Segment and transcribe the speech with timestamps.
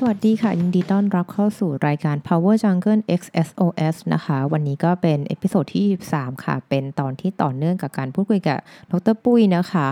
[0.00, 8.58] สวัสดีค่ะ ยินดีต้อนรับเข้าสู่รายการ Power Jungle XSOS นะคะ วันนี้ก็เป็น episode ที่3ค่ะ เป็นตอนที่ต่อเนื่องกับการพูดคุยกับ
[8.90, 9.86] ดร.ปุ้ยนะคะ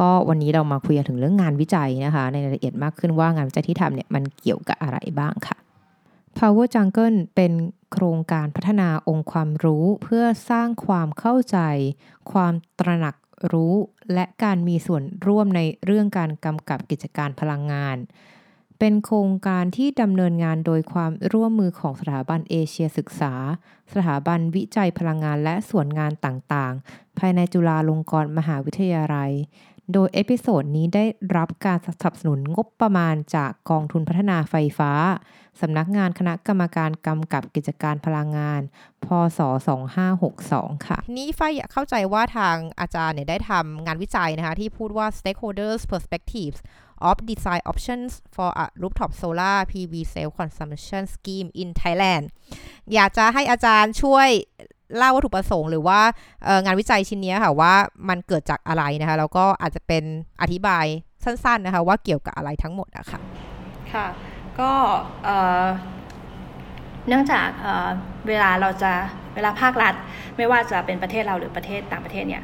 [0.00, 5.56] ก็วันนี้เรามาคุยถึงเรื่องงานวิจัยนะคะ ในรายละเอียดมากขึ้นว่างานวิจัยที่ทำเนี่ยมันเกี่ยวกับอะไรบ้างค่ะ
[6.38, 7.52] Power Jungle เป็น
[7.92, 11.58] โครงการพัฒนาองค์ความรู้เพื่อสร้างความเข้าใจ
[12.32, 13.14] ความตระหนัก
[13.52, 13.74] รู้
[14.14, 17.98] และการมีส่วนร่วมในเรื่องการกำกับกิจการพลังงาน
[18.78, 23.34] เป็นโครงการที่ดำเนินงานโดยความร่วมมือของสถาบันเอเชียศึกษา
[23.94, 29.32] สถาบันวิจัยพลังงานและส่วนงานต่างๆ ภายในจุฬาลงกรณ์มหาวิทยาลัย
[29.92, 31.04] โดย episode นี้ได้
[31.36, 34.92] รับการสนับสนุนงบประมาณจากกองทุนพัฒนาไฟฟ้า
[35.60, 38.60] สำนักงานคณะกรรมการกำกับกิจการพลังงาน
[39.04, 39.06] พ.
[39.38, 39.40] ศ.
[40.12, 46.58] 2562 ค่ะ นี่ไฟอยากเข้าใจว่าทางอาจารย์เนี่ยได้ทำงานวิจัยนะคะที่พูดว่า stakeholders perspectives
[47.08, 52.24] of design options for a rooftop solar PV cell consumption scheme in Thailand
[52.94, 54.28] อยากจะให้อาจารย์ช่วย
[54.96, 56.00] เล่าวัตถุประสงค์หรือว่า
[56.64, 57.74] งานวิจัยชิ้นนี้ค่ะว่า
[58.08, 60.04] มันเกิดจากอะไรนะคะแล้วก็อาจจะเป็น
[60.42, 60.86] อธิบาย
[61.24, 63.20] สั้นๆนะคะว่าเกี่ยวกับอะไรทั้งหมดอะค่ะ
[63.92, 64.06] ค่ะ
[64.60, 64.72] ก็
[67.08, 68.92] เนื่องจากเเวลาเราจะ
[69.34, 69.94] เวลาภาครัฐ
[70.36, 72.42] ไม่ว่าจะเป็นประเทศเราหรือประเทศต่างประเทศเนี่ย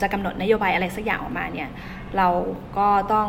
[0.00, 1.68] จะกำหนดนโยบายอะไรสักอย่างออกมาเนี่ย
[2.16, 2.28] เรา
[2.78, 3.28] ก็ต้อง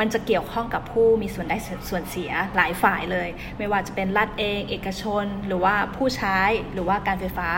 [0.00, 1.56] มันจะเกี่ยวข้องกับผู้มีส่วนได้
[1.90, 6.38] ส่วนเสียหลายฝ่ายเลย ไม่ว่าจะเป็นรัฐเอง เอกชน หรือว่าผู้ใช้
[6.72, 7.50] หรือว่าการไฟฟ้า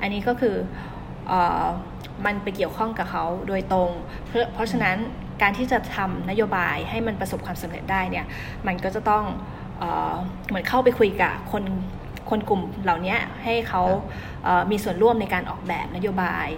[0.00, 0.56] อันนี้ก็คือ
[1.30, 1.32] อ
[2.26, 3.90] มันไปเกี่ยวข้องกับเขาโดยตรง
[4.26, 4.96] เพราะเพราะฉะนั้น
[5.42, 8.26] การที่จะทำนโยบายให้มันประสบความสำเร็จได้เนี่ย
[8.66, 9.24] มันก็จะต้อง
[9.78, 9.84] เอ
[10.48, 11.64] เหมือนเข้าไปคุยกับคน
[12.30, 13.82] คนกลุ่มเหล่านี้ให้เขา
[14.70, 16.48] มีส่วนร่วมในการออกแบบนโยบาย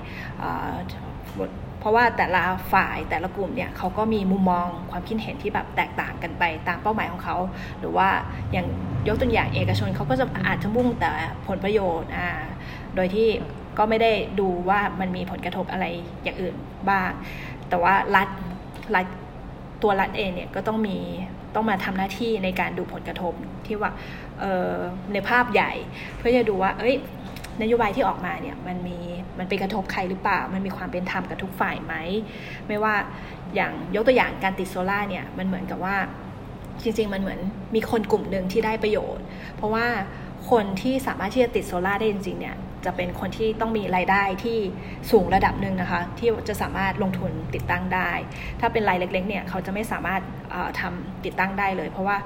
[1.84, 7.36] เพราะว่าแต่ละฝ่ายแต่ละกลุ่มเนี่ยเขาก็มีมุมมองความคิดเห็นที่แบบแตกต่างกันไปตามเป้าหมายของเขา
[7.78, 8.08] หรือว่า
[8.52, 8.66] อย่าง
[9.08, 11.10] ยกตัวอย่างเอกชนเขาก็จะอาจจะมุ่งแต่
[11.46, 12.28] ผลประโยชน์อ่า
[12.94, 13.28] โดยที่
[13.78, 15.84] ก็ไม่ได้ดูว่ามันมีผลกระทบอะไร
[16.24, 16.54] อย่างอื่น
[16.90, 17.10] บ้าง
[17.68, 18.28] แต่ว่ารัฐ
[18.94, 19.06] รัฐ
[19.82, 20.98] ตัวรัฐเองเนี่ยก็ต้องมี
[21.54, 23.32] ต้องมาทำหน้าที่ในการดูผลกระทบ
[23.66, 23.90] ที่ว่า
[25.12, 25.72] ในภาพใหญ่
[26.16, 26.96] เพื่อจะดูว่า เอ้ย
[27.62, 28.98] นโยบายที่ออกมาเนี่ยมันมี
[29.38, 31.94] มันไปกระทบใครหรือเปล่า มันมีความเป็นธรรมกับทุกฝ่ายไหม
[32.68, 32.94] ไม่ว่า
[33.54, 35.96] อย่างยกตัวอย่างการติดโซล่าเนี่ยมันเหมือนกับว่า
[36.82, 37.40] จริงๆ มันเหมือน
[37.74, 39.24] มีคนกลุ่มหนึ่งที่ได้ประโยชน์
[39.56, 39.86] เพราะว่า
[40.50, 44.58] คนที่สามารถที่จะติดโซล่าได้จริงๆเนี่ยจะเป็นคนที่ต้องมีรายได้ที่
[45.10, 48.10] สูงระดับหนึ่งนะคะ ที่จะสามารถลงทุนติดตั้งได้
[48.60, 50.20] ถ้าเป็นรายเล็กๆเนี่ยเขาจะไม่สามารถ
[50.80, 52.16] ทำติดตั้งได้เลย เพราะว่า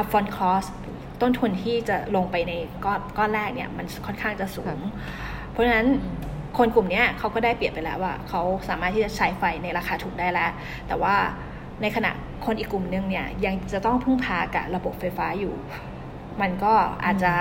[0.00, 0.68] upfront cost
[1.22, 2.52] ต้นทุนที่จะลงไปใน
[2.84, 4.78] ก้อนก้อนแรกเนี่ยมันค่อนข้างจะสูง
[5.50, 5.86] เพราะฉะนั้น
[6.58, 10.50] คนกลุ่มนี้เขาก็ได้เปรียบไปแล้วว่าเขาสามารถที่จะใช้ไฟในราคาถูกได้แล้ว
[10.88, 11.14] แต่ว่า
[11.82, 12.10] ในขณะ
[12.46, 15.54] คนอีกกลุ่มนึงเนี่ยยังจะต้องพึ่งพากับระบบไฟฟ้าอยู่
[16.40, 16.72] มันก็
[17.04, 17.32] อาจจะ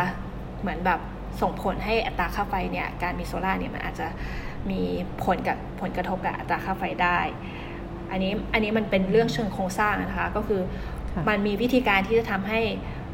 [0.61, 0.99] เหมือนแบบ
[1.41, 4.07] ส่งผลให้อัตราค่าไฟเนี่ยการมีโซลาร์เนี่ยมันอาจจะ
[4.71, 4.81] มี
[5.23, 7.19] ผลกับผลกระทบกับอัตราค่าไฟได้
[8.11, 10.61] อันนี้อันนี้มันเป็นเรื่องเชิงโครงสร้างนะคะก็คือ
[11.27, 12.59] มันมีวิธีการที่จะทำให้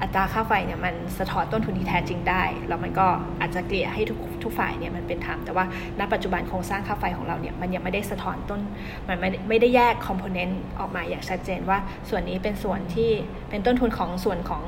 [0.02, 3.08] อัตราค่าไฟเนี่ยมันสะท้อนต้นทุนที่แท้จริงได้ แล้วมันก็
[3.42, 5.66] อาจจะเกลี่ยให้ทุกทุกฝ่ายเนี่ยมันเป็นธรรม แต่ว่า
[6.00, 8.62] ณปัจจุบันโครงสร้างค่าไฟของเราเนี่ยมันยังไม่ได้สะท้อนต้น
[9.08, 11.78] มันไม่ไม่ได้แยก component ออกมาอย่างชัดเจนว่า
[12.10, 13.12] ส่วนนี้เป็นส่วนที่
[13.50, 14.64] เป็นต้นทุนของส่วนของ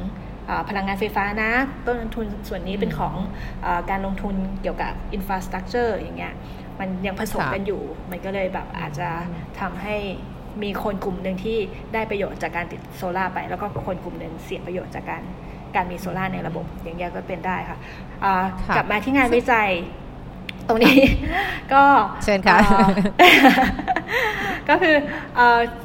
[0.70, 1.52] พลังงานไฟฟ้านะ
[1.88, 3.16] ต้นทุนส่วนนี้เป็นของ
[3.66, 6.34] อการลงทุนเกี่ยวกับ infrastructure อย่างเงี้ย
[6.80, 7.82] มันยังผสมกันอยู่
[8.12, 9.10] มันก็เลยแบบอาจจะ
[9.60, 9.96] ทำให้
[10.64, 11.58] มีคนกลุ่มหนึ่งที่
[11.94, 15.24] ได้ประโยชน์จากการติดโซล่าไป แล้วก็คนกลุ่มหนึ่งเสียประโยชน์จากการ
[15.76, 17.78] การมีโซล่าในระบบ อย่างเงี้ยก็เป็นได้ค่ะ
[18.76, 19.70] กลับมาที่งานวิจัย
[20.68, 20.98] ตรงนี้
[21.74, 21.84] ก็
[22.24, 22.58] เชิญค่ะ
[24.70, 24.96] ก็คือ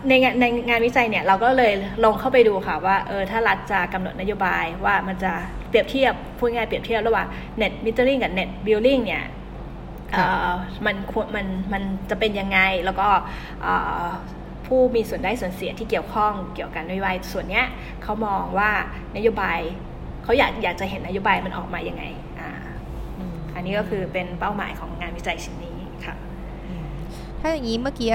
[0.09, 1.73] ในงานในงานวิจัยเนี่ยเราก็เลย
[2.05, 5.33] ลงเข้าไปดูค่ะว่าเออถ้ารัฐจะกำหนดนโยบายว่ามันจะ
[5.69, 7.27] เปรียบเทียบพูดง่ายเปรียบเทียบระหว่าง
[7.61, 9.25] net metering กับ net billing เนี่ย
[10.87, 10.97] มัน
[11.35, 13.09] มันมันจะเป็นยังไงแล้วก็
[14.71, 17.67] ผู้มีส่วนได้ส่วนเสียที่เกี่ยวข้องเกี่ยวกันนโยบายส่วนเนี้ย
[18.03, 18.71] เขามองว่า
[19.17, 19.59] นโยบาย
[20.25, 22.05] เขาอยากอยากจะเห็นนโยบายมันออกมายังไง
[22.41, 22.51] อ่า
[23.55, 26.15] อันนี้ก็คือเป็นเป้าหมายของงานวิจัยชิ้นนี้ค่ะ
[27.41, 28.11] ถ้าอย่างนี้เมื่อกี้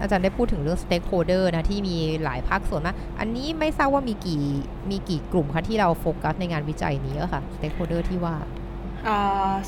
[0.00, 4.42] อาจารย์ได้พูดถึงเรื่อง stakeholder นะที่มีหลายภาคส่วนมาก อันนี้ไม่ทราบว่ามีกี่
[4.90, 8.36] มีกี่กลุ่มคะที่เราโฟกัสในงานวิจัยนี้ค่ะ stakeholder ที่ว่า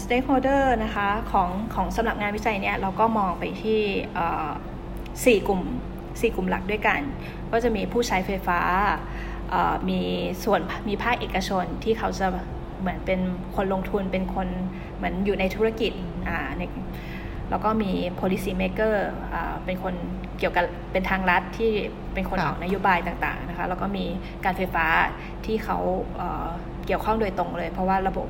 [0.03, 3.81] stakeholder นะคะของของสำหรับงานวิจัยเนี้ยเราก็มองไปที่
[5.25, 5.63] สี่กลุ่ม
[6.19, 7.01] 4 กลุ่มหลักด้วยกัน
[7.53, 8.61] ก็จะมีผู้ใช้ไฟฟ้า
[9.89, 10.01] มี
[10.45, 12.27] ส่วนมีภาคเอกชนที่เขาจะ
[12.81, 13.21] เหมือนเป็น
[13.57, 14.49] คนลงทุนเป็นคน
[14.97, 15.93] เหมือนอยู่ในธุรกิจ
[16.59, 16.62] ใน
[17.51, 17.91] แล้วก็มี
[18.21, 18.95] policy maker
[19.65, 19.95] เป็นคน
[20.39, 21.71] เกี่ยวกับเป็นทางรัฐที่
[22.15, 24.05] เป็นคนออกนโยบายต่างๆนะคะ แล้วก็มี
[24.45, 24.87] การไฟฟ้า
[25.47, 25.79] ที่เขา
[26.87, 28.29] เกี่ยวข้องโดยตรงเลย เพราะว่าระบบ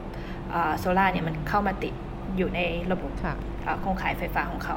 [0.78, 1.94] โซลาร์เนี่ยมันเข้ามาติด
[2.36, 2.60] อยู่ใน
[2.92, 3.10] ระบบ
[3.80, 4.76] โครงข่ายไฟฟ้าของเขา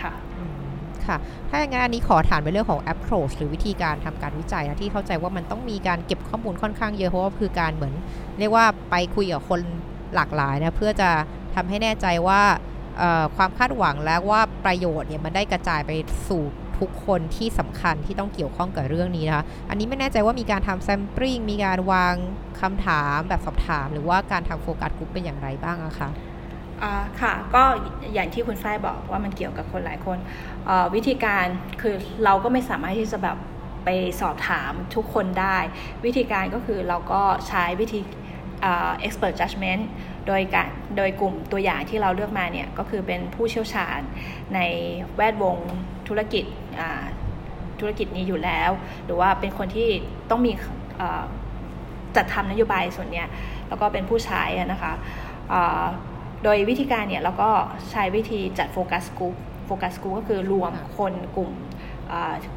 [0.00, 0.12] ค่ะ
[1.08, 1.18] ค่ะ
[1.48, 7.94] ถ้าอย่างนั้นอันนี้ขอถามในเรื่องของ approach หรือวิธีการทำการวิจัยนะที่เข้าใจว่ามันต้องมีการเก็บข้อมูลค่อนข้างเยอะเพราะว่าคือการเหมือน
[8.38, 9.60] เรียกว่าไปคุยกับคน
[10.14, 11.10] หลากหลายนะเพื่อจะ
[11.54, 12.40] ทำให้แน่ใจว่า
[13.36, 15.92] ความคาดหวังและว่าประโยชน์เนี่ยมันได้กระจายไป
[16.28, 16.44] สู่
[16.78, 22.14] ทุกคนที่สำคัญที่ต้องเกี่ยวข้องกับเรื่องนี้นะคะ อันนี้ไม่แน่ใจว่ามีการทำแซมปริงมีการวาง
[22.60, 26.08] คำถามแบบสอบถาม หรือว่าการทำโฟกัสกลุ่มเป็นอย่างไรบ้างอะคะ
[27.20, 27.62] ค่ะก็
[28.14, 30.18] อย่างที่คุณฝ้ายบอกว่ามันเกี่ยวกับคนหลายคน
[30.94, 31.46] วิธีการ
[31.82, 31.94] คือ
[32.24, 33.36] เราก็ไม่สามารถที่จะแบบ
[33.84, 33.88] ไป
[34.20, 35.58] สอบถามทุกคนได้
[36.04, 38.00] วิธีการก็คือเราก็ใช้วิธี
[39.06, 39.82] expert judgment
[40.26, 44.00] โดยการโดยกลุ่มตัวอย่างที่เราเลือกมาเนี่ยก็คือเป็นผู้เชี่ยวชาญ
[44.54, 44.60] ใน
[45.16, 45.56] แวดวง
[46.08, 46.44] ธุรกิจ
[47.80, 48.70] ธุรกิจนี้อยู่แล้ว
[49.04, 49.88] หรือว่าเป็นคนที่
[50.30, 50.52] ต้องมี
[52.16, 53.24] จัดทำนโยบายส่วนนี้
[53.68, 54.92] แล้วก็เป็นผู้ใช้นะคะ
[56.44, 57.50] โดยวิธีการเนี่ยเราก็
[57.90, 59.34] ใช้วิธีจัดโฟกัสกลุ่ม
[59.66, 61.50] โฟกัสกลุ่มก็คือรวมคนกลุ่ม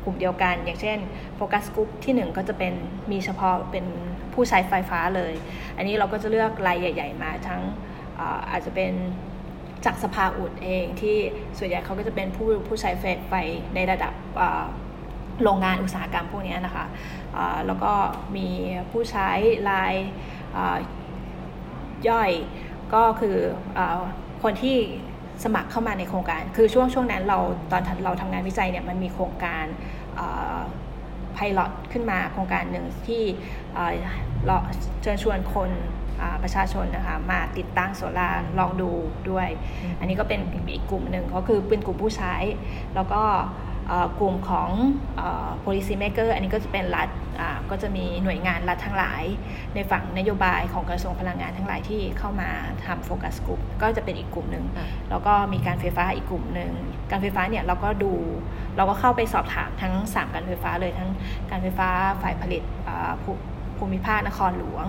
[0.04, 0.98] กลุ่มเดียวกัน อย่างเช่น
[1.36, 2.74] โฟกัสกลุ่มที่ 1 ก็จะเป็น
[3.12, 3.86] มีเฉพาะเป็น
[4.34, 5.34] ผู้ใช้ไฟฟ้าเลย
[5.78, 7.62] อันนี้เราก็จะเลือกรายใหญ่ ๆ มาทั้ง
[8.52, 8.92] อาจจะเป็น
[9.86, 11.18] จากสภาอุดเองที่
[11.58, 13.34] ส่วนใหญ่เขาก็จะเป็นผู้ผู้ใช้ไฟไฟ
[13.76, 14.14] ในระดับ
[15.44, 16.86] โรงงานอุตสาหกรรมพวกนี้นะคะ
[17.66, 17.94] แล้วก็
[18.36, 18.48] มี
[18.92, 19.30] ผู้ใช้
[19.70, 19.94] ราย
[22.10, 22.32] ย่อย
[22.94, 23.36] ก็คือ
[23.78, 23.80] อ
[24.44, 24.78] คนที่
[25.44, 27.40] สมัครเข้ามาในโครงการ คือช่วงช่วงนั้นเรา
[27.72, 29.66] ตอนเราทำงานวิจัยเนี่ยมันมีโครงการ
[31.34, 33.24] ไพลอตขึ้นมาโครงการหนึ่งที่
[34.46, 34.56] เรา
[35.02, 35.72] เชิญชวนคน
[36.44, 38.92] ประชาชนนะคะมาติดตั้งโซลาร์ลองดู
[39.30, 39.48] ด้วย
[40.00, 40.40] อันนี้ก็เป็น
[40.74, 42.34] อีกกลุ่มหนึ่งก็คือเป็นกลุ่มผู้ใช้
[42.96, 43.22] แล้วก็
[44.20, 44.70] กลุ่มของ
[45.64, 47.10] policy maker อันนี้ก็จะเป็นรัฐ
[47.72, 49.24] ก็จะมีหน่วยงานรัฐทั้งหลาย
[49.76, 52.50] ในฝั่งนโยบายของกระทรวงพลังงานทั้งหลายที่เข้ามา
[52.86, 54.66] ทำโฟกัสกลุ่มก็จะเป็นอีกกลุ่มหนึ่ง
[55.10, 56.72] แล้วก็มีการไฟฟ้าอีกกลุ่มหนึ่ง
[57.12, 58.14] การไฟฟ้าเนี่ยเราก็ดู
[58.78, 61.10] เราก็เข้าไปสอบถามทั้ง 3 การไฟฟ้าเลยทั้ง
[61.50, 61.90] การไฟฟ้า
[62.22, 62.64] ฝ่ายผลิต
[63.78, 64.86] ภูมิภาคนครหลวง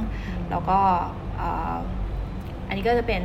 [0.51, 0.79] แล้วก็
[2.69, 3.23] อันนี้ก็จะเป็น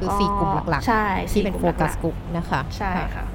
[0.00, 3.26] คือสี่กลุ่มหลักๆที่เป็นโฟกัสกลุ่มนะคะ ใช่ค่ะ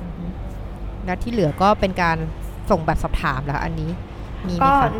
[1.06, 2.18] และที่เหลือก็เป็นการ
[2.72, 3.92] ส่งแบบสอบถามแล้วอันนี้
[4.48, 4.92] มีไหมคะ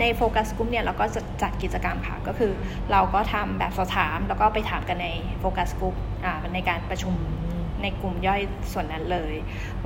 [0.00, 2.52] ในโฟกัสกลุ่มเนี่ยเราก็จะจัดกิจกรรมค่ะ ก็คือ
[2.92, 5.08] เราก็ทำแบบสอบถาม แล้วก็ไปถามกันใน
[5.40, 5.96] โฟกัสกลุ่ม
[6.54, 7.14] ในการประชุม
[7.82, 8.40] ในกลุ่มย่อย
[8.72, 9.34] ส่วนนั้นเลย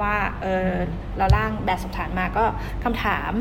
[0.00, 0.70] ว่าเออ
[1.16, 2.44] เราร่างแบบสอบถามมาก็
[2.84, 3.32] คำถาม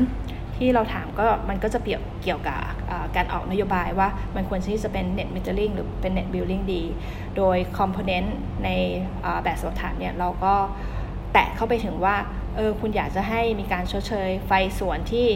[0.62, 2.60] ที่เราถามก็มันก็จะเกี่ยวเกี่ยวกับ
[3.16, 6.82] การออกนโยบายว่ามันควรที่จะเป็น net metering หรือเป็น net billing ดี
[7.36, 8.28] โดย component
[8.64, 8.68] ใน
[9.42, 10.54] แบบสอบถามเนี่ยเราก็
[11.32, 12.16] แตะเข้าไปถึงว่า
[12.56, 15.28] เออคุณอยากจะให้มีการชดเชยไฟส่วนที่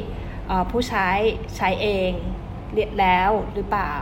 [0.70, 1.08] ผู้ใช้
[1.56, 2.12] ใช้เอง
[2.74, 3.96] เแล้วหรือเปล่า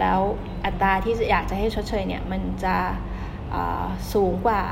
[0.00, 0.20] แล้ว
[0.64, 2.76] อัตราที่อยากจะให้ชดเชยเนี่ยมันจะ
[4.12, 4.62] สูงกว่า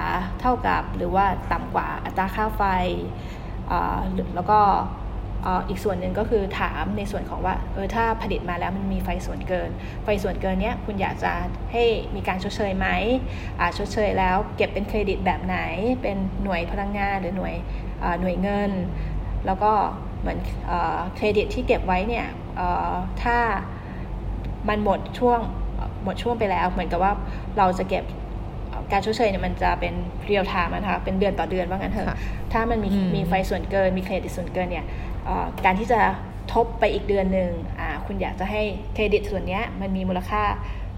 [0.41, 2.63] เท่ากับหรือว่าต่ำกว่าอัตราค่าไฟ
[4.35, 4.61] แล้วก็
[5.69, 9.71] อีกส่วนหนึ่งก็คือถามในส่วนของว่าเออถ้าผลิตมาแล้วมันมีไฟส่วนเกิน
[10.05, 11.33] ไฟส่วนเกินเนี้ยคุณอยากจะ
[11.73, 12.87] ให้มีการชดเชยไหม
[13.79, 15.59] ชดเชยแล้วเก็บเป็นเครดิตแบบไหน
[16.03, 17.55] เป็นหน่วยพลังงานหรือหน่วย
[18.21, 18.71] หน่วยเงิน
[19.47, 19.73] แล้วก็
[20.21, 20.39] เหมือน
[21.17, 22.27] เครดิตที่เก็บไว้เนี่ย
[23.23, 23.39] ถ้า
[24.69, 25.41] มันหมดช่วง
[26.05, 27.13] หมดช่วงไปแล้ว เหมือนกับว่า
[27.59, 28.05] เราจะเก็บ
[28.93, 32.09] การชดเชยเนี่ยมันจะเป็น real time นะคะเป็นเดือนต่อเดือนว่างั้นเถอะ
[32.53, 34.85] ถ้ามันมีมีไฟส่วนเกินมีเครดิตส่วนเกินเนี่ย
[35.65, 36.01] การที่จะ
[36.53, 37.51] ทบไปอีกเดือนหนึ่ง
[38.07, 38.63] คุณอยากจะให้
[38.95, 40.43] เครดิตส่วนนี้มันมีมูลค่า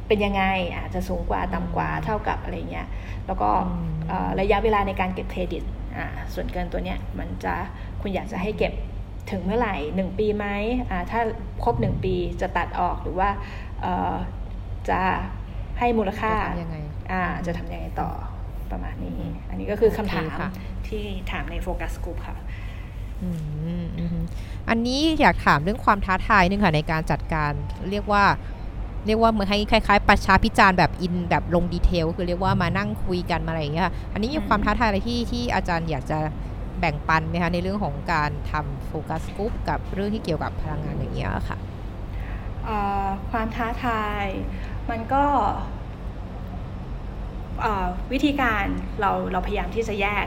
[0.09, 0.43] เป็นยังไง
[0.77, 2.87] อาจจะสูงกว่าต่ำกว่าเท่ากับอะไรเงี้ย
[3.27, 3.51] แล้วก็
[4.41, 5.63] ระยะเวลาในการเก็บเครดิต
[6.35, 7.55] ส่วนเกินตัวเนี้ยมันจะ
[8.01, 8.73] คุณอยากจะให้เก็บ
[9.31, 10.47] ถึงเมื่อไหร่หนึ่งปีไหม
[11.11, 11.21] ถ้า
[11.65, 13.31] ครบหนึ่งปีจะตัดออกหรือว่า
[14.91, 15.01] จะ
[15.79, 16.77] ให้มูลค่าจะทำยังไง
[17.47, 18.11] จะทำยังไงต่อ
[18.71, 20.29] ประมาณนี้ อันนี้ก็คือคำถาม
[20.89, 22.37] ที่ถามในโฟกัสกลุ่มค่ะ
[24.69, 27.53] อันนี้อยากถามเรื่องความท้าทายนึงค่ะในการจัดการ
[27.91, 28.25] เรียกว่า
[29.07, 36.19] เรียกว่าเหมือนให้คล้ายๆ ประชาพิจารณ์แบบอินแบบลงดีเทลคือเรียกว่ามานั่งคุยกันมาอะไรอย่างเงี้ยอันนี้มีความท้าทายอะไรที่ที่อาจารย์อยากจะ
[36.81, 41.59] แบ่งปันไหมคะในเรื่องของการทำโฟกัสกรุ๊ปกับเรื่องที่เกี่ยวกับพลังงานอย่างเงี้ยค่ะ
[43.31, 44.25] ความท้าทาย
[44.91, 45.25] มันก็
[48.13, 48.65] วิธีการ
[49.01, 50.27] เราเราพยายามที่จะแยก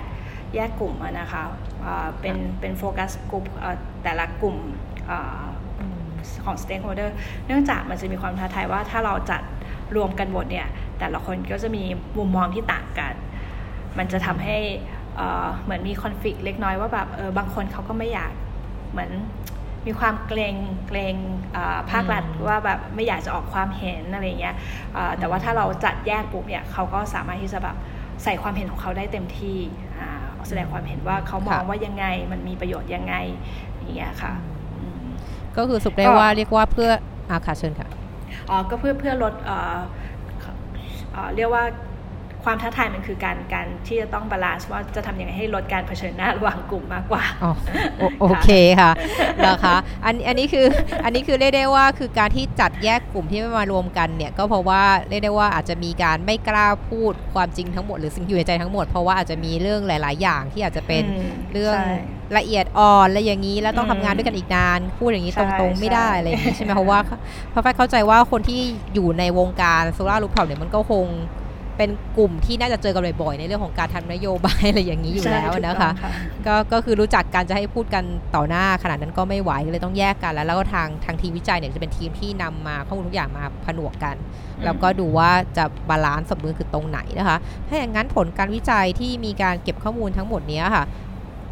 [0.55, 1.43] แยกกลุ่มนะคะ
[2.19, 3.45] เป็นเป็นโฟกัสกลุ่ม
[4.03, 4.57] แต่ละกลุ่ม
[6.45, 7.09] ของ stakeholder
[7.45, 9.41] เนื่องจากมันจะมีความท้าทายว่าถ้าเราจัด
[9.95, 10.67] รวมกันหมดเนี่ย
[10.99, 11.83] แต่ละคนก็จะมี
[12.17, 13.13] มุมมองที่ต่างกัน
[13.97, 14.57] มันจะทำให้
[15.63, 18.31] เหมือนมีคอนฟ lict เล็กน้อยว่าแบบเออบางคนเขาก็ไม่อยาก
[18.91, 19.11] เหมือน
[19.87, 20.55] มีความเกรง
[20.87, 21.15] เกรง
[21.91, 24.55] ภาครัฐว่าแบบไม่อยากจะออกความเห็นอะไรเงี้ย
[25.19, 27.75] แต่ว่าถ้าเราจัดแยกปุ๊บเนี่ยเขาก็สามารถที่จะแบบ
[28.23, 29.59] ใส่ความเห็นของเขาได้เต็มที่
[30.47, 33.15] แสดงความเห็นว่าเขามองว่ายังไงมันมีประโยชน์ยังไง
[33.79, 34.33] อย่างเงี้ยค่ะ
[35.57, 36.89] ก็คือสุดได้ว่าเรียกว่าเพื่อ
[37.31, 37.89] การเผชิญค่ะ
[38.49, 39.77] อ๋อก็เพื่อเพื่อลดเอ่อ
[41.35, 41.63] เรียกว่า
[42.43, 47.51] ความท้าทายมันคือการการที่จะต้อง balance ว่าจะทำยังไงให้ลดการเผชิญหน้าระหว่างกลุ่มมากกว่าอ๋อ
[48.21, 48.91] โอเคค่ะ
[49.47, 50.65] นะคะอันอันนี้คือ
[51.03, 61.03] อันนี้คือเรียกได้ว่าคือการที่จัดแยกกลุ่มที่ไม่มารวมกันเนี่ยก็เพราะว่าเรียกได้ว่าอาจจะมีการไม่กล้าพูดความจริงทั้งหมดหรือสิ่งอยู่ในใจทั้งหมดเพราะว่าอาจจะมีเรื่องหลาย ๆ อย่างที่อาจจะเป็น
[61.53, 61.75] เรื่อง
[62.37, 66.99] ละเอียดอ่อนและอย่างนี้แล้วต้องทำงานด้วยกันอีกนานพูดอย่างนี้ตรงๆไม่ได้อะไรอย่างนี้ใช่ไหมเพราะว่า
[67.51, 68.61] เพราะแฟเข้าใจว่าคนที่
[68.93, 71.05] อยู่ในวงการ solar rooftop เนี่ยมันก็คง
[71.79, 75.91] เป็นกลุ่มที่น่าจะเจอกันบ่อยๆในเรื่องของการทำนโยบายอะไรอย่างนี้อยู่แล้วนะคะ
[76.45, 78.03] ก็ก็คือรู้จักกันจะให้พูดกัน
[78.35, 84.15] ต่อหน้าขนาดนั้นก็ไม่ไหวเลยต้องแยกกันแล้วแล้วก็ทางทางทีมวิจัยเนี่ยจะเป็นทีมที่นำมาข้อมูลทุกอย่างมาผนวกกัน
[84.65, 90.85] แล้วก็ดูว่าจะ balance สมดุลคือตรงไหนนะคะ ถ้าอย่างนั้นผลการวิจัยที่มีการเก็บข้อมูลทั้งหมดนี้ค่ะ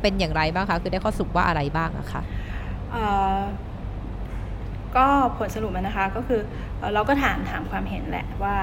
[0.02, 2.22] เป็นอย่างไรบ้างคะคือได้ข้อสรุปว่าอะไรบ้างอะคะ
[4.96, 5.06] ก็
[5.38, 6.42] ผลสรุปมันนะคะก็คือ
[6.94, 8.56] เราก็ถามถามความเห็นแหละว่า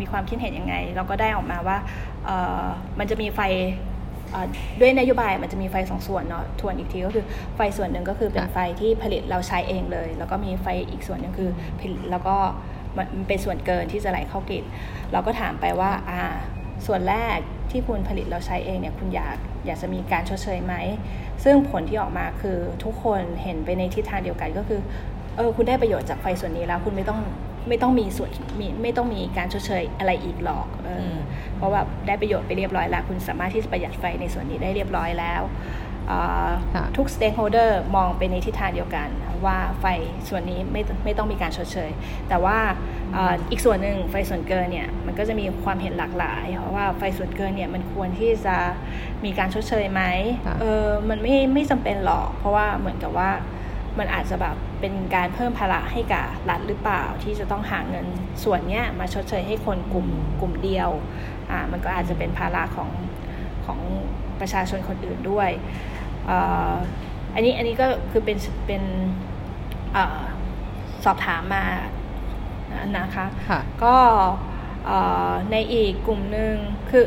[0.00, 1.76] มีความคิดเห็นยังไง เราก็ได้ออกมาว่า
[2.98, 3.40] มันจะมีไฟ
[4.80, 7.24] ด้วยนโยบายมันจะมีไฟสองส่วนเนาะทวนอีกทีก็คือ
[7.56, 11.50] ไฟส่วนหนึ่งก็คือเป็นไฟที่ผลิตเราใช้เองเลย แล้วก็มีไฟอีกส่วนหนึ่งคือ
[11.80, 12.36] ผลิตแล้วก็
[12.96, 14.64] มันเป็นส่วนเกินที่จะไหลเข้ากริด
[15.12, 16.22] เราก็ถามไปว่าอ่า
[16.86, 17.38] ส่วนแรก
[17.70, 20.74] ที่คุณผลิตเราใช้เองเนี่ยคุณอยากอยากจะมีการชดเชยไหม
[21.44, 24.80] ซึ่งผลที่ออกมาคือทุกคนเห็นไปในทิศทางเดียวกันก็คือ
[25.36, 27.20] เออคุณได้ประโยชน์จากไฟส่วนนี้แล้วคุณไม่ต้อง
[27.68, 31.14] ไม่ต้องมีส่วนมีไม่ต้องมีการชดเชยอะไรอีกหรอกเออ
[31.56, 35.42] เพราะว่าได้ประโยชน์ไปเรียบร้อยแล้ว คุณสามารถที่จะประหยัดไฟในส่วนนี้ได้เรียบร้อยแล้ว
[36.96, 39.08] ทุก stakeholder มองไปในทิศทางเดียวกัน
[39.44, 39.84] ว่าไฟ
[40.28, 41.90] ส่วนนี้ไม่ไม่ต้องมีการชดเชย
[42.28, 42.58] แต่ว่า
[43.50, 48.56] อีกส่วนหนึ่งไฟส่วนเกินเนี่ยมันก็จะมีความเห็นหลากหลาย เพราะว่าไฟส่วนเกินเนี่ยมันควรที่จะ
[49.24, 50.02] มีการชดเชยไหม
[50.60, 53.30] เออมันไม่ไม่จำเป็นหรอก เพราะว่าเหมือนกับว่า
[53.98, 58.06] มันอาจจะแบบเป็นการเพิ่มภาระให้กับรัฐหรือเปล่าที่จะต้องหาเงิน
[58.44, 60.08] ส่วนนี้มาชดเชยให้คนกลุ่ม
[60.40, 60.90] กลุ่มเดียว
[61.50, 62.90] อ่ามันก็อาจจะเป็นภาระของ
[63.66, 63.80] ของ
[64.40, 65.50] ประชาชนคนอื่นด้วย
[67.34, 68.82] อันนี้อันนี้ก็คือเป็นเป็น
[69.96, 69.98] อ
[71.04, 71.64] สอบถามมา
[72.98, 73.96] นะคะคะก็
[75.50, 76.54] ในอีกกลุ่มหนึ่ง
[76.90, 77.06] คือ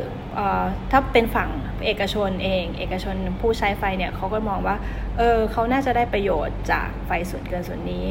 [0.91, 1.49] ถ้าเป็นฝั่ง
[1.85, 4.75] เอกชนเอง เอกชนผู้ใช้ไฟเนี่ยเขาก็มองว่า
[5.17, 8.09] เออเขาน่าจะได้ประโยชน์จากไฟส่วนเกินส่วนนี้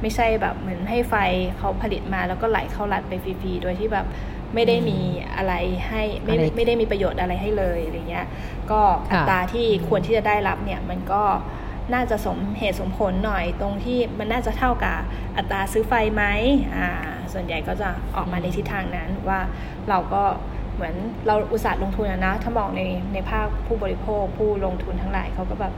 [0.00, 1.14] ไม่ใช่แบบเหมือนให้ไฟ
[1.58, 4.06] เขาผลิตมาแล้วก็ไหลเข้ารัดไปฟรีๆ โดยที่แบบ
[4.54, 4.98] ไม่ได้มี
[5.36, 5.54] อะไร
[5.88, 8.26] ให้ไม่ไม่ได้มีประโยชน์อะไรให้เลยอะไรเงี้ย
[8.70, 11.22] ก็อัตราที่ควรที่จะได้รับเนี่ยมันก็
[11.94, 14.98] น่าจะสมเหตุสมผลหน่อยตรงที่มันน่าจะเท่ากับ
[15.36, 16.24] อัตราซื้อไฟไหม
[16.76, 16.88] อ่า
[17.32, 19.40] ส่วนใหญ่ก็จะออกมาในทิศทางนั้นว่า
[19.88, 20.22] เราก็
[20.74, 20.94] เหมือน
[21.26, 25.72] เราอุตส่าห์ลงทุนนะ ถ้ามองในในภาคผู้บริโภค ผู้ลงทุนทั้งหลายเขาก็แบบ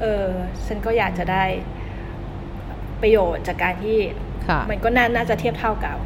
[0.00, 0.26] เออ
[0.66, 1.44] ฉันก็อยากจะได้
[3.02, 3.98] ประโยชน์จากการที่
[4.70, 5.96] มันก็น่าน่าจะเทียบเท่ากับ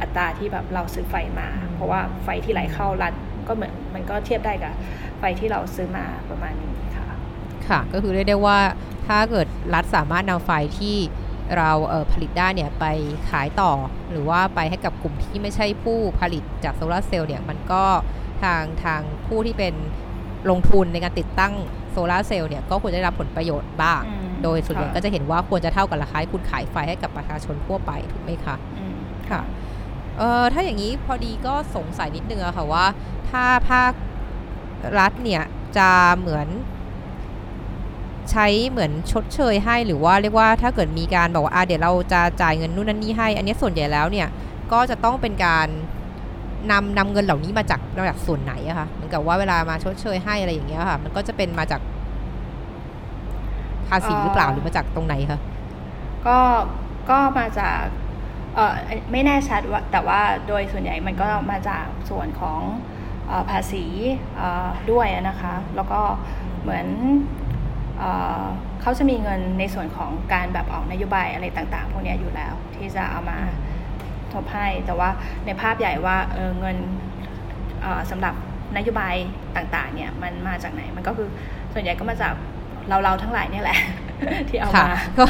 [0.00, 3.12] อัตราที่แบบเราซื้อไฟมา เพราะว่าไฟที่ไหลเข้ารัฐ
[3.48, 4.74] ก็เหมือนมันก็เทียบได้กับ
[5.18, 7.06] ไฟที่เราซื้อมาประมาณนี้ค่ะ
[7.68, 8.58] ค่ะ ก็คือเรียกได้ว่า
[9.06, 10.96] ถ้าเกิดรัฐสามารถนำไฟที่
[11.56, 11.70] เรา
[12.08, 12.84] เผลิตได้เนี่ยไป
[13.30, 13.72] ขายต่อ
[14.10, 17.84] หรือว่าไปให้กับกลุ่มที่ไม่ใช่ผู้ผลิตจากโซลาร์เซลล์เนี่ยมันก็
[18.42, 19.74] ทางทางผู้ที่เป็น
[20.50, 21.52] ลงทุนในการติดตั้ง
[21.92, 24.02] โซลาร์เซลล์เนี่ยก็ควรได้รับผลประโยชน์บ้าง
[24.42, 28.56] โดยส่วนใหญ่ก็จะเห็นว่าควรจะเท่ากับราคาคุณขายไฟให้กับประชาชนทั่วไปถูกไหมคะ
[29.30, 29.42] ค่ะ
[30.18, 32.86] เอ่อถ้าอย่างนี้พอดีก็สงสัยนิดนึงอะค่ะว่า
[33.30, 33.92] ถ้าภาค
[34.98, 35.42] รัฐเนี่ย
[35.76, 36.46] จะเหมือน
[38.30, 44.28] ใช้เหมือนชดเชยให้หรือว่าเรียกว่าถ้าเกิดมีการบอกว่าเดี๋ยวเราจะจ่ายเงินนู่นนั่นนี่ให้ อันนี้ส่วนใหญ่แล้วเนี่ย
[44.72, 45.68] ก็จะต้องเป็นการ
[46.70, 51.80] นำนำเงินเหล่านี้มาจากมาจากส่วนไหนอะคะเหมือนกับว่าเวลามาชดเชยให้อะไรอย่างเงี้ยค่ะ มันก็จะเป็นมาจาก
[53.88, 55.40] ภาษีหรือเปล่าหรือมาจากตรงไหนคะ
[56.26, 56.38] ก็
[57.10, 57.80] ก็มาจาก
[58.54, 58.74] เออ
[59.12, 62.60] ไม่แน่ชัดว่าแต่ว่าโดยส่วนใหญ่มันก็มาจากส่วนของ
[63.30, 63.84] อภาษี
[64.90, 66.00] ด้วยนะคะ แล้วก็
[66.62, 66.86] เหมือน
[68.82, 73.38] เขาจะมีเงินในส่วนของการแบบออกนโยบายอะไรต่างๆ พวกนี้อยู่แล้ว ที่จะเอามา
[74.32, 75.10] ทบให้แต่ว่า
[75.46, 76.76] ในภาพใหญ่ว่าเเงิน
[78.10, 78.34] สำหรับ
[78.76, 79.14] นโยบาย
[79.56, 81.28] ต่างๆเนี่ยมันมาจากไหนมันก็คือ
[81.72, 82.32] ส่วนใหญ่ก็มาจาก
[82.88, 83.78] เราเราทั้งหลายเนี่ยแหละ
[84.48, 85.24] ที่เอามาก็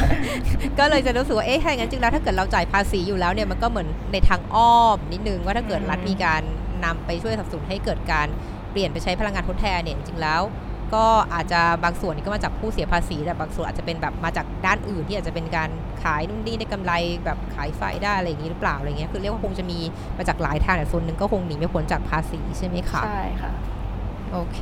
[0.79, 6.41] ก็เลยจะรู้สึกว่าเอ๊ะถ้าอย่างนั้นจริงแล้วถ้าเกิดเราจ่ายภาษีอยู่แล้วเนี่ยมันก็เหมือนในทางอ้อมนิดนึงว่าถ้าเกิดรัฐมีการ
[6.85, 8.27] นำไปช่วยสนับสนุนให้เกิดการ
[8.71, 10.41] เปลี่ยนไปใช้พลังงานทดแทนเนี่ยจริงๆแล้ว
[10.95, 15.69] ก็อาจจะบางส่วนนี่ก็มาจากผู้เสียภาษีแต่บางส่วนอาจจะเป็นแบบมาจากด้านอื่นที่อาจจะเป็นการ
[16.03, 16.93] ขายนู่นนี่ได้กำไร
[17.25, 19.79] แบบขายไฟได้อะไรอย่างนี้หรือเปล่าอะไรเงี้ยคือเรียกว่าคงจะมี
[20.17, 23.51] มาจากหลายทางแต่ส่วนหนึ่งก็คงหนีไม่พ้นจากภาษีใช่ไหมคะใช่ค่ะ
[24.33, 24.59] โอเค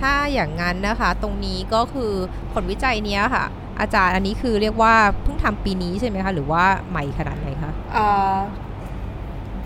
[0.00, 2.12] ถ้าอย่างนั้นนะคะตรงนี้ก็คือ
[2.52, 3.44] ผลวิจัยเนี้ยค่ะ
[3.80, 8.36] อาจารย์อันนี้คือเรียกว่าเพิ่งทำปีนี้ใช่ไหมคะหรือว่าใหม่ขนาดไหนคะเอ่อ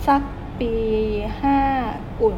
[0.07, 0.23] สัก
[0.61, 0.73] ปี
[1.41, 1.59] ห้า
[2.23, 2.37] อุ่น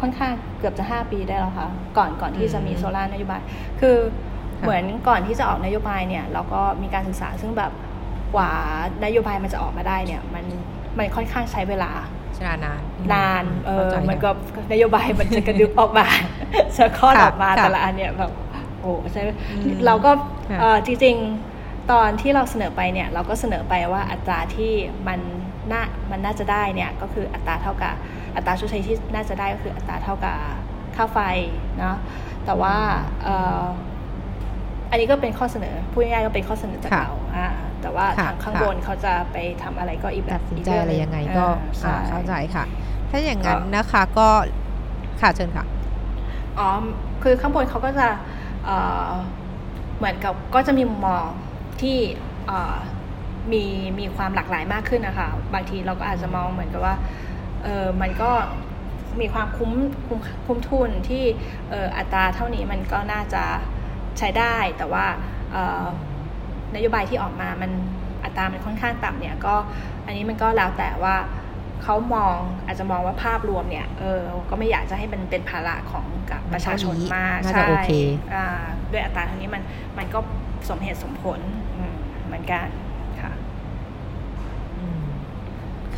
[0.00, 3.40] ค่อนข้างเกือบจะห้าปีได้แล้วค่ะ ก่อนก่อนที่จะมีโซลาร์นโยบาย
[3.80, 3.96] คือ
[4.60, 7.72] เหมือนก่อนที่จะออกนโยบายเนี่ยเราก็มีการศึกษาซึ่งแบบ
[8.34, 8.50] กว่า
[9.04, 10.44] นโยบายมันจะออกมาได้เนี่ยมัน
[10.98, 11.92] มันค่อนข้างใช้เวลา
[12.36, 12.80] ชนานาน
[13.14, 14.30] นานเออข้าใจมันก็
[14.72, 16.06] นโยบายมันจะกระดึกออกมา
[16.76, 18.32] จะคลอดค่ะออกมาค่ะแต่ละอันเนี่ยแบบ
[18.80, 19.22] โอ้ใช่
[19.64, 20.10] อืมเราก็
[20.50, 24.72] ค่ะเออจริงๆตอนที่เราเสนอไปเนี่ยเราก็เสนอไปว่าอัตราที่
[25.08, 25.20] มัน
[25.72, 27.94] น่ามันน่าจะได้เนี่ยก็คืออัตราเท่ากับ
[28.36, 30.36] อัตราชดเชยที่น่าจะได้ก็คืออัตราเท่ากับ
[30.96, 31.18] ค่าไฟ
[31.78, 31.96] เนาะ
[32.46, 32.74] แต่ว่า
[33.22, 33.28] เอ
[33.60, 33.64] อ
[34.90, 37.48] อันนี้ก็เป็นข้อเสนอพูดง่ายๆก็เป็นข้อเสนอจากค่ะเราอ่า
[37.82, 42.64] แต่ว่าค่ะทางข้างค่ะบนเขาจะไปทำอะไรก็อีกแบตับดสินอีใจเงอะไรหนึ่ยังไงก็อ่าใช่อ่าเข้าใจค่ะ
[43.10, 44.28] ถ้าอย่างนั้นนะคะก็
[45.20, 45.66] ค่ะเชิญค่ะ
[46.58, 46.68] อ๋อ
[47.22, 48.06] คือข้างบนเขาก็จะ
[48.64, 48.76] เอ่
[49.08, 49.10] อ
[49.98, 51.26] เหมือนกับก็จะมีมุมมอง
[51.80, 51.98] ที่
[52.46, 52.76] เอ่อ
[53.52, 53.64] มี
[53.98, 56.94] มีความหลากหลายมากขึ้นนะคะ บางทีเราก็อาจจะมองเหมือนกับว่า
[57.66, 58.30] เออมันก็
[59.20, 59.72] มีความคุ้ม
[60.06, 61.24] คุ้มคุ้มทุนที่
[61.70, 63.44] เอออัตราเท่านี้มันก็น่าจะ
[64.18, 65.06] ใช้ได้ แต่ว่า
[65.52, 65.84] เอ่อ
[66.74, 67.70] นโยบายที่ออกมามัน
[68.24, 69.54] อัตรามันค่อนข้างต่ำเนี่ยก็
[70.06, 71.16] อันนี้มันก็แล้วแต่ว่า
[71.82, 74.20] เขามองอาจจะมองว่าภาพรวมเนี่ยเออ
[74.50, 77.90] ก็ไม่อยากจะให้มันเป็นภาระของกับประชาชนมากน่าจะใช่โอเค
[78.34, 78.46] อ่า
[78.92, 79.62] ด้วยอัตราเท่านี้มัน
[79.98, 80.18] มันก็
[80.68, 81.40] สมเหตุสมผล
[81.76, 81.94] อืม
[82.26, 82.66] เหมือนกัน
[83.20, 83.32] ค่ะ
[84.76, 85.04] อืม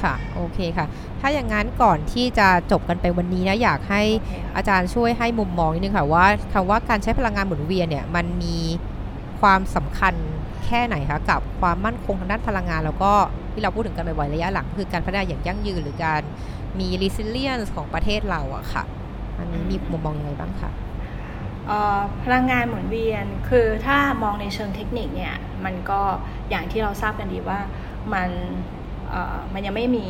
[0.03, 0.87] ค่ะ โอเคค่ะ
[1.21, 8.59] ถ้าอย่างนั้นก่อนที่จะจบกันไปวันนี้นะ อยากให้โอเคค่ะอาจารย์ช่วยให้มุมมองนิดนึงค่ะ ว่าคำว่าการใช้พลังงานหมุนเวียนเนี่ย มันมี
[9.41, 10.15] ความสำคัญ
[10.67, 13.13] แค่ไหนคะกับความมั่นคงทางด้านพลังงาน แล้วก็
[13.53, 16.23] ที่เราพูดถึงกันบ่อยๆระยะหลัง คือการพัฒนาอย่างยั่งยืนหรือการ
[16.79, 18.85] มี resilience ของประเทศเราอะค่ะ
[19.39, 20.71] อันนี้มีมุมมองยังไงบ้างคะ
[21.67, 25.35] เอ่อพลังงานหมุนเวียนคือถ้ามองในเชิงเทคนิคเนี่ย
[25.65, 26.01] มันก็
[26.51, 27.61] อย่างที่เราทราบกันดีว่า
[28.15, 28.78] มันเอ่อ
[29.55, 30.07] มันยังไม่มี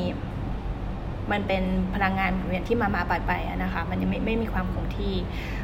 [1.33, 1.63] มันเป็น
[1.95, 5.15] พลังงานหมุนเวียนที่มามาไปไปๆอะนะคะมันยังไม่ไม่มีความคงที่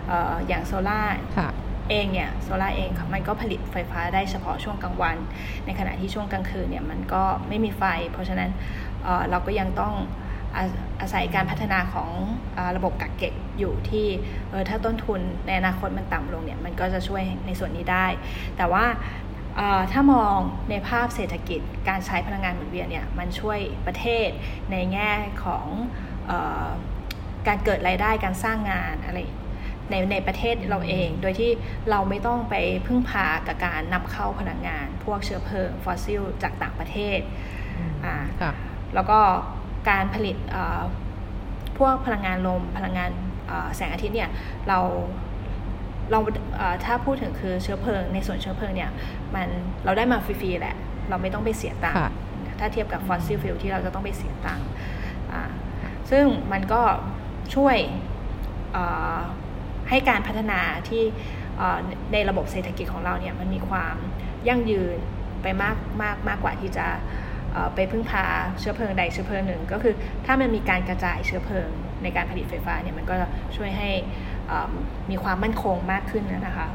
[0.07, 1.01] เอ่ออย่างโซล่า
[1.39, 1.49] ค่ะ
[1.91, 5.17] เองเนี่ยโซลาร์เองค่ะมันก็ผลิตไฟฟ้าได้เฉพาะช่วงกลางวัน
[5.67, 8.51] ในขณะที่ช่วงกลางคืนเนี่ยมันก็ไม่มีไฟ เพราะฉะนั้น
[9.05, 9.95] เอ่อเราก็ยังต้อง
[10.57, 10.65] อา
[11.01, 12.11] อาศัยการพัฒนาของ
[12.57, 14.07] อาระบบกักเก็บอยู่ที่
[14.51, 18.07] เออถ้าต้นทุนในอนาคตมันต่ำลงเนี่ยมันก็จะช่วยในส่วนนี้ได้
[18.57, 19.34] แต่ว่าเอ่อ
[19.93, 20.37] ถ้ามอง
[20.71, 24.29] ในภาพเศรษฐกิจการใช้พลังงานหมุนเวียนเนี่ยมันช่วยประเทศ
[24.71, 25.13] ในแง่
[25.45, 25.67] ของ
[26.27, 26.33] เอ
[26.65, 26.67] อ
[27.47, 29.19] การเกิดรายได้การสร้างงานอะไร
[29.91, 31.51] ในในประเทศเราเอง โดยที่
[31.91, 32.55] เราไม่ต้องไป
[32.87, 37.19] พึ่งพากับการนำเข้าพลังงาน พวกเชื้อเพลิงฟอสซิลจากต่างประเทศ
[38.05, 38.53] อ่าค่ะ
[38.95, 39.19] แล้วก็
[39.91, 40.83] การผลิตเอ่อ
[41.79, 43.11] พวกพลังงานลมพลังงาน
[43.47, 44.31] เอ่อแสงอาทิตย์เนี่ย
[44.69, 44.79] เรา
[46.11, 46.19] เรา
[46.57, 48.91] เอ่อถ้าพูดถึงคือเชื้อเพลิง ในส่วนเชื้อเพลิงเนี่ย
[49.35, 49.49] มัน
[49.85, 50.77] เราได้มาฟรีๆแหละ
[51.09, 52.11] เราไม่ต้องไปเสียตังค์ค่ะ
[52.59, 54.67] ถ้าเทียบกับ fossil fuel ที่เราจะต้องไปเสียตังค์
[55.33, 55.43] อ่า
[56.11, 56.83] ซึ่งมันก็
[57.55, 57.77] ช่วย
[58.73, 58.85] เอ่
[59.17, 59.19] อ
[59.89, 61.03] ให้การพัฒนาที่
[61.59, 61.79] เอ่อ
[62.13, 63.97] ในระบบเศรษฐกิจของเราเนี่ยมันมีความ
[64.49, 64.99] ยั่งยืน
[65.43, 66.87] ไปมากมากมากกว่าที่จะ
[67.53, 68.25] เอ่อไปพึ่งพา
[68.61, 69.95] เชื้อเพลิงใดเชื้อเพลิงหนึ่ง ก็คือ
[70.27, 71.69] ถ้ามันมีการกระจายเชื้อเพลิง
[72.03, 74.34] ในการผลิตไฟฟ้าเนี่ยมันก็จะช่วยให้เอ่อ
[75.11, 76.67] มีความมั่นคงมากขึ้นนะคะ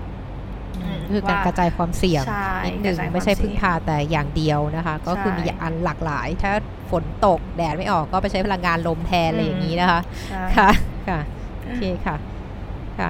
[0.77, 6.51] อืมคือการว่กระจายความเสี่ยงใช่นิดหนึ่งกระจายความไม่ใช่เสี่ยงพึ่งพาแต่อย่างเดียวนะคะ ก็คือใช่มีอันหลากหลาย ถ้า
[6.91, 10.69] ฝนตกแดดไม่ออกก็ไปใช้พลังงานลมแทนอะไรอย่างนี้นะคะใช่ค่ะ
[11.07, 11.19] ค่ะ
[11.61, 12.15] โอเคค่ะ
[12.99, 13.09] ค่ะ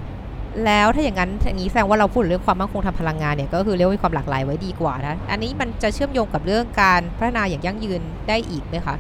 [0.65, 8.95] แล้วถ้าอย่างนั้นอย่างนี้แสดงว่าเราพูดเรื่องความมั่นคงทางพลังงานเนี่ยก็คือเรียกว่ามีความหลากหลายไว้ดีกว่านะอันนี้มันจะเชื่อมโยงกับเรื่องการพัฒนาอย่างยั่งยืนได้อีกไหมคะ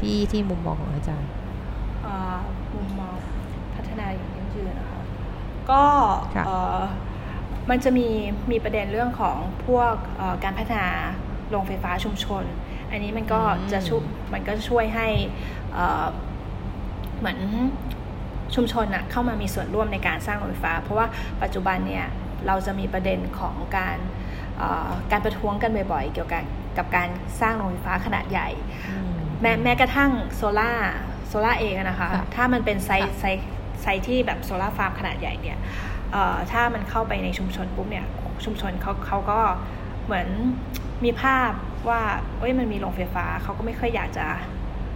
[0.00, 1.30] ที่ที่มุมมองของอาจารย์
[2.02, 2.36] เอ่อ
[2.74, 3.14] มุมมอง
[3.74, 5.00] พัฒนาอย่างยั่งยืนนะคะ
[5.70, 5.82] ก็
[6.34, 6.80] ค่ะเอ่อ
[7.70, 8.08] มันจะมี
[8.50, 10.90] มีประเด็นเรื่องของพวกเอ่อการพัฒนา
[11.50, 12.44] โรงไฟฟ้าชุมชน
[12.90, 15.08] อันนี้มันก็อืมจะช่วยมันก็ช่วยให้
[15.74, 16.06] เอ่อ
[17.18, 17.38] เหมือน
[18.54, 21.06] ชุมชนอะเข้ามามีส่วนร่วมในการสร้างโรงไฟฟ้า เพราะว่า
[21.42, 22.06] ปัจจุบันเนี่ย
[22.46, 23.96] เราจะมีประเด็นของการ
[24.58, 26.44] เอ่อการประท้วงกันบ่อยๆ เกี่ยวกับ
[26.78, 27.08] กับการ
[27.40, 28.48] สร้างโรงไฟฟ้าขนาดใหญ่
[29.40, 35.58] แม้แม้กระทั่ง solar solar เองอะนะคะค่ะถ้ามันเป็น site ค่ะ site site ที่แบบ solar farm ขนาดใหญ่เนี่ย
[36.12, 38.06] เอ่อถ้ามันเข้าไปในชุมชนปุ๊บเนี่ย
[38.44, 39.38] ชุมชนเขาเขาก็
[40.04, 40.28] เหมือน
[41.04, 41.52] มีภาพ
[41.88, 42.00] ว่า
[42.38, 44.26] เอ้ยมันมีโรงไฟฟ้าเขาก็ไม่ค่อยอยากจะ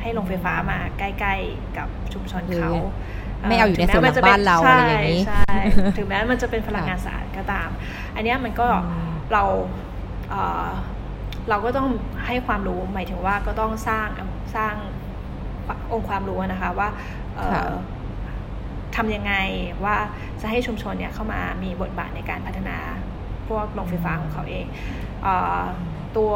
[0.03, 2.71] ให้โรงไฟฟ้ามาใกล้ ๆกับชุมชนเขา
[3.43, 5.45] ค่ะไม่เอาอยู่ในส่วนหลังบ้านเราอะไรอย่างนี้ใช่
[5.99, 7.69] ถึงแม้มันจะเป็นพลังงานสะอาดก็ตาม
[8.15, 8.69] อันนี้มันก็
[9.33, 9.45] เรา
[11.51, 11.89] เราก็ต้อง
[12.27, 14.09] ให้ความรู้หมายถึงว่าก็ต้องสร้าง
[14.57, 14.75] สร้าง
[15.93, 16.89] องค์ความรู้นะคะว่า
[18.97, 19.35] ทำยังไง
[19.85, 19.97] ว่า
[20.41, 22.77] จะให้ชุมชนเนี่ยเข้ามามีบทบาทในการพัฒนา
[23.49, 24.67] พวกโรงไฟฟ้าของเขาเอง
[25.27, 25.29] อ
[26.17, 26.33] ตัว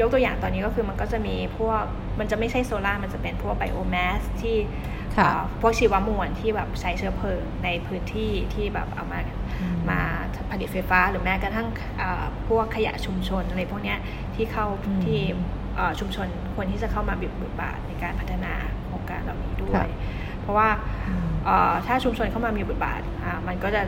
[0.00, 1.82] ยกตัวอย่างตอนนี้ก็คือมันก็จะมีพวก
[2.18, 4.56] มันจะไม่ใช่โซลา่ามันจะเป็นพวกไบโอแมสที่
[5.60, 9.20] พวกชีวมวลที่แบบใช้เชื้อเพลิงในพื้นที่ที่แบบเอามา
[9.90, 10.00] มา
[10.50, 11.68] ผลิตไฟฟ้าหรือแม้กระทั่ง
[12.48, 13.94] พวกขยะชุมชนอะไรพวกนี้
[14.34, 14.66] ที่เข้า
[15.04, 15.20] ที่
[16.00, 18.52] ชุมชนควรที่จะเข้ามาบิดบาทในการพัฒนา
[18.86, 19.86] โครงการเหล่านี้ด้วย
[20.40, 20.68] เพราะว่า
[21.86, 23.00] ถ้าชุมชนเข้ามามีบทบาท
[23.46, 23.82] มันก็จะ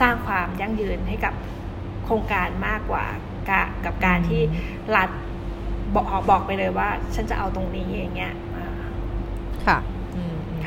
[0.00, 1.34] สร้างความยั่งยืนให้กับ
[2.04, 3.04] โครงการมากกว่า
[3.86, 4.42] กับการที่
[4.96, 5.08] รัฐ
[5.94, 8.34] บอกบอกไปเลยว่า ฉันจะเอาตรงนี้อย่างเงี้ย
[9.66, 9.78] ค่ะ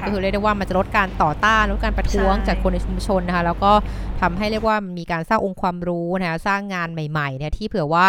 [0.05, 3.71] ก็คือเรียกได้ว่ามันจะลดการต่อต้านลดการประท้วงจากคนในชุมชนนะคะแล้วก็
[4.21, 8.05] ทำให้เรียกว่ามีการสร้างองค์ความรู้นะคะสร้างงานใหม่ๆเนี่ยที่เผื่อว่า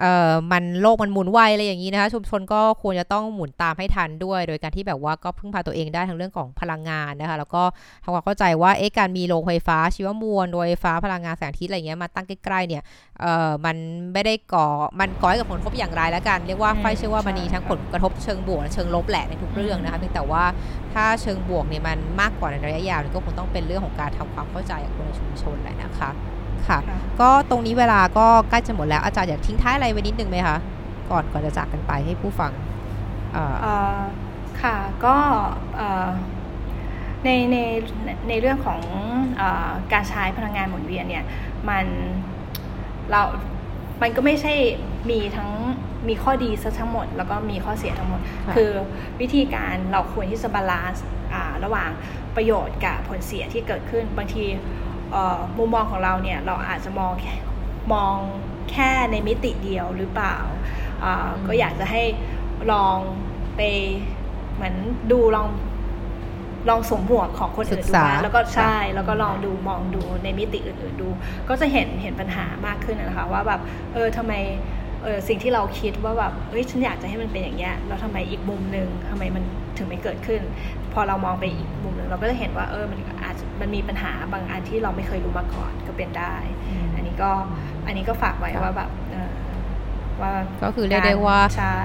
[0.00, 7.62] เอ่อมันโลกมันหมุนไวอะไรอย่างนี้นะคะชุมชนก็ควรจะต้องหมุนตามให้ทันด้วย โดยการที่แบบว่าก็พึ่งพาตัวเองได้ทั้งเรื่องของพลังงานนะคะ แล้วก็
[8.04, 12.82] ทำความเข้าใจว่าเอ๊ะการมีโรงไฟฟ้า ชีวมวลโดยไฟฟ้าพลังงานแสงอาทิตย์อะไรเงี้ยมาตั้งใกล้ๆเนี่ย
[13.20, 13.76] เอ่อมัน
[14.12, 14.66] ไม่ได้ก่อ
[15.00, 20.44] มันก่อให้กับผลกระทบอย่างไรแล้วกันเรียกว่าไฟเชื่อว่ามันมีทั้งผลกระทบเชิงบวกและเชิงลบแหละในทุกเรื่องนะคะเพียงแต่ว่า
[20.94, 26.35] ถ้าเชิงบวกเนี่ยมันมากกว่าในระยะยาวก็คงต้องเป็นเรื่องของการทำความเข้าใจกับคนในชุมชนแหละนะคะ
[26.68, 26.78] ค่ะ
[27.20, 30.56] ก็ตรงนี้เวลาก็ใกล้จะหมดแล้วอาจารย์อยากทิ้งท้ายอะไรไว้นิดนึงไหมคะ
[31.10, 32.52] ก่อนก่อนจะจากกันไปให้ผู้ฟัง
[34.62, 35.16] ค่ะก็
[37.24, 37.56] ในใน
[38.28, 38.80] ในเรื่องของ
[39.40, 39.42] อ
[39.92, 41.24] การใช้พลังงานหมุนเวียนเนี่ย
[41.68, 41.86] มัน
[43.10, 43.22] เรา
[44.02, 44.54] มันก็ไม่ใช่
[45.10, 45.50] มีทั้ง
[46.08, 48.20] มีข้อดีซะทั้งหมด แล้วก็มีข้อเสียทั้งหมด
[48.54, 48.70] คือ
[49.20, 51.04] วิธีการเราควรที่จะ balance
[51.64, 51.90] ระหว่าง
[52.36, 54.44] ประโยชน์กับผลเสียที่เกิดขึ้นบางที
[55.56, 57.12] มุมมองของเราเนี่ยเราอาจจะมอง
[57.92, 58.14] มอง
[58.70, 60.36] แค่ในมิติเดียวหรือเปล่า
[61.46, 62.02] ก็อยากจะให้
[62.72, 62.96] ลอง
[63.56, 63.60] ไป
[64.54, 64.74] เหมือน
[65.12, 65.48] ดูลอง
[66.68, 71.08] ลองสวมหัวของคนอื่นดูมาแล้วก็ใช่แล้วก็ลองดูมองดูในมิติอื่นๆดู
[71.48, 73.60] ก็จะเห็นเห็นปัญหามากขึ้นนะคะ ว่าแบบ
[73.92, 74.32] เออทำไม
[75.02, 79.44] เออสิ่งที่เราคิดว่าแบบเฮ้ยฉันอยากจะให้มันเป็นอย่างเงี้ยแล้วทำไมอีกมุมหนึ่งทำไมมัน
[79.78, 80.40] ถึงไม่เกิดขึ้น
[80.92, 86.34] พอเรามองไปอีกมุมหนึ่งเราก็จะเห็นว่าเออมันอาจจะมันมีปัญหาบางอันที่เราไม่เคยรู้มาก่อนก็เป็นได้
[86.94, 87.30] อันนี้ก็
[87.86, 88.90] อันนี้ก็ฝากไว้ว่าแบบ
[90.20, 91.76] ว่าก็คือเรียกได้ว่าใช่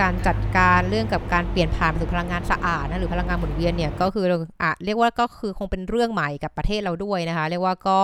[0.00, 4.24] การจัดการเรื่องกับการเปลี่ยนผ่านไปสู่พลังงานสะอาดนะหรือพลังงานหมุนเวียนเนี่ยก็คือ
[4.62, 7.98] อะเรียกว่าก็คือคงเป็นเรื่องใหม่กับประเทศเราด้วยนะคะ เรียกว่าก็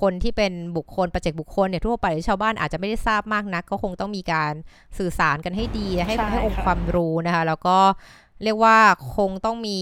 [0.00, 4.52] คนที่เป็นบุคคลประเจกบุคคลเนี่ยทั่วไปชาวบ้านอาจจะไม่ได้ทราบมากนัก ก็คงต้องมีการ
[4.98, 7.78] สื่อสารกันให้ดีให้ให้องค์ความรู้นะคะ แล้วก็
[8.42, 8.76] เรียกว่า
[9.16, 9.78] คงต้องมี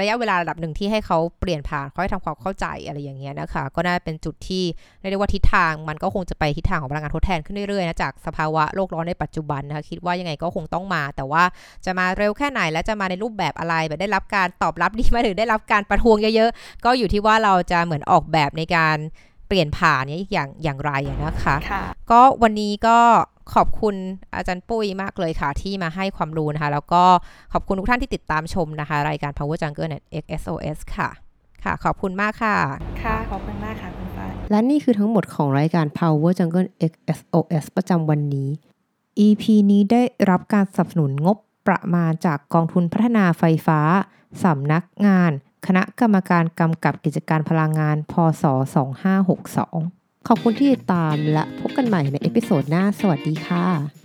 [0.00, 4.64] ระยะเวลาระดับหนึ่งที่ให้เขาเปลี่ยนผ่านค่อยทำความเข้าใจอะไรอย่างเงี้ยนะคะ ก็น่าเป็นจุดที่
[5.10, 11.44] เรียกว่าทิศทางมันก็คงจะไปทิศทางของพลังงานทดแทนขึ้นเรื่อยๆนะจากสภาวะโลกร้อนในปัจจุบันนะคะคิดว่ายังไงก็คงต้องมา แต่ว่า
[11.84, 18.96] จะมาเร็วแค่ไหนและจะมาในรูปแบบอะไรแบบได้รับการตอบรับดีไหมหรือได้รับการประท้วงเยอะๆก็อยู่ที่ว่าเราจะเหมือนออกแบบในการ
[19.48, 20.92] เปลี่ยนผ่านนี้อย่างอย่างไร
[21.24, 21.56] นะคะ
[22.10, 22.98] ก็วันนี้ก็
[23.54, 23.94] ขอบคุณ
[24.36, 27.04] อาจารย์ปุ้ยมากเลยค่ะ ที่มาให้ความรู้นะคะ แล้วก็
[27.52, 31.10] ขอบคุณทุกท่านที่ติดตามชมนะคะ รายการ Power Jungle Net XSOS ค่ะ
[31.64, 32.56] ค่ะ ขอบคุณมากค่ะ
[33.02, 38.48] ค่ะ ขอบคุณมากค่ะคุณฟ้าและนี่คือทั้งหมดของรายการ Power Jungle XSOS ประจำวันนี้
[39.26, 43.80] EP นี้ได้รับการสนับสนุนงบประมาณจากกองทุนพัฒนาไฟฟ้า
[44.44, 45.30] สำนักงาน
[45.66, 48.44] คณะกรรมการกำกับกิจการพลังงาน พศ
[49.24, 54.03] 2562 ขอบคุณที่ติดตามและพบกันใหม่ในเอพิโซดหน้า สวัสดีค่ะ